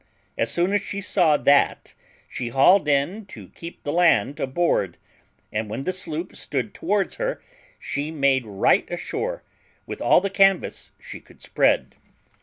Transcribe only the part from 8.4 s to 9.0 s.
right